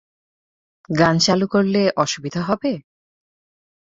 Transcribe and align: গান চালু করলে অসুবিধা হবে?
গান 0.89 1.15
চালু 1.19 1.45
করলে 1.47 1.81
অসুবিধা 1.95 2.41
হবে? 2.43 2.71